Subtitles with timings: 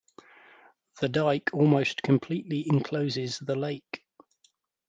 [0.99, 4.03] The dike almost completely encloses the lake.